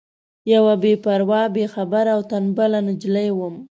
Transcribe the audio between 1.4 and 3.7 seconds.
بې خبره او تنبله نجلۍ وم.